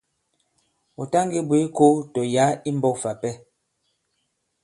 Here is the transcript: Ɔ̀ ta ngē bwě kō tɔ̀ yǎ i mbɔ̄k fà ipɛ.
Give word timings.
Ɔ̀ 1.01 1.05
ta 1.11 1.19
ngē 1.25 1.39
bwě 1.47 1.59
kō 1.77 1.85
tɔ̀ 2.13 2.25
yǎ 2.35 2.45
i 2.69 2.71
mbɔ̄k 2.77 2.95
fà 3.01 3.09
ipɛ. 3.15 3.29